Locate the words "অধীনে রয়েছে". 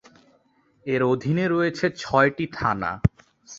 1.03-1.85